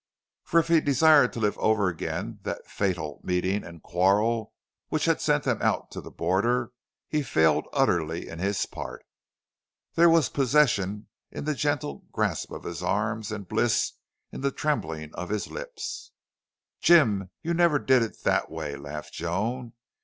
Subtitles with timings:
[0.43, 4.51] For if he desired to live over again that fatal meeting and quarrel
[4.87, 6.71] which had sent them out to the border,
[7.07, 9.05] he failed utterly in his part.
[9.93, 13.91] There was possession in the gentle grasp of his arms and bliss
[14.31, 16.11] in the trembling of his lips.
[16.79, 19.73] "Jim, you never did it that way!" laughed Joan.